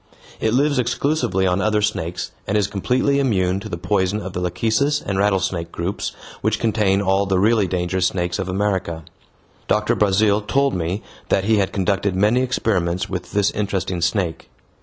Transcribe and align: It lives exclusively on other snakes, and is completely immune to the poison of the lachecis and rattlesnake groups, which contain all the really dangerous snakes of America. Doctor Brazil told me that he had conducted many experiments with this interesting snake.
It 0.39 0.55
lives 0.55 0.79
exclusively 0.79 1.45
on 1.45 1.61
other 1.61 1.83
snakes, 1.83 2.31
and 2.47 2.57
is 2.57 2.65
completely 2.65 3.19
immune 3.19 3.59
to 3.59 3.69
the 3.69 3.77
poison 3.77 4.19
of 4.19 4.33
the 4.33 4.39
lachecis 4.39 4.99
and 4.99 5.19
rattlesnake 5.19 5.71
groups, 5.71 6.11
which 6.41 6.57
contain 6.57 7.03
all 7.03 7.27
the 7.27 7.37
really 7.37 7.67
dangerous 7.67 8.07
snakes 8.07 8.39
of 8.39 8.49
America. 8.49 9.03
Doctor 9.67 9.93
Brazil 9.93 10.41
told 10.41 10.73
me 10.73 11.03
that 11.29 11.43
he 11.43 11.57
had 11.57 11.71
conducted 11.71 12.15
many 12.15 12.41
experiments 12.41 13.09
with 13.11 13.33
this 13.33 13.51
interesting 13.51 14.01
snake. 14.01 14.49